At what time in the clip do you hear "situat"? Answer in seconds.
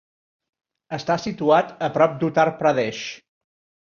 1.25-1.69